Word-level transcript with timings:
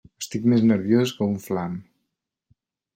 Estic 0.21 0.47
més 0.53 0.63
nerviós 0.71 1.13
que 1.19 1.29
un 1.35 1.37
flam! 1.47 1.79